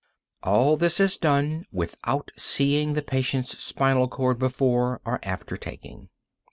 All 0.41 0.77
this 0.77 0.99
is 0.99 1.15
done 1.15 1.67
without 1.71 2.31
seeing 2.35 2.93
the 2.93 3.03
patient's 3.03 3.55
spinal 3.63 4.07
cord 4.07 4.39
before 4.39 4.99
or 5.05 5.19
after 5.21 5.57
taking. 5.57 6.09